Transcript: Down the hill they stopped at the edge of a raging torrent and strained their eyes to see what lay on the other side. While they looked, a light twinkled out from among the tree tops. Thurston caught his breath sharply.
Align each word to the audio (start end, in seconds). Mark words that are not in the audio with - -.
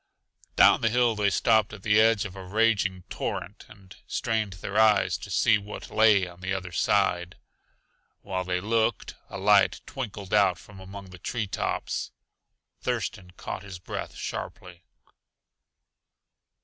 Down 0.55 0.81
the 0.81 0.89
hill 0.89 1.13
they 1.15 1.29
stopped 1.29 1.73
at 1.73 1.83
the 1.83 2.01
edge 2.01 2.25
of 2.25 2.35
a 2.35 2.43
raging 2.43 3.03
torrent 3.07 3.67
and 3.69 3.95
strained 4.07 4.53
their 4.53 4.79
eyes 4.79 5.15
to 5.19 5.29
see 5.29 5.59
what 5.59 5.91
lay 5.91 6.27
on 6.27 6.39
the 6.41 6.55
other 6.55 6.71
side. 6.71 7.37
While 8.23 8.43
they 8.43 8.59
looked, 8.59 9.13
a 9.29 9.37
light 9.37 9.81
twinkled 9.85 10.33
out 10.33 10.57
from 10.57 10.79
among 10.79 11.11
the 11.11 11.19
tree 11.19 11.45
tops. 11.45 12.09
Thurston 12.81 13.33
caught 13.37 13.61
his 13.61 13.77
breath 13.77 14.15
sharply. 14.15 14.81